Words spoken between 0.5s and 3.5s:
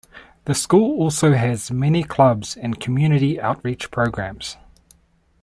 school also has many clubs and community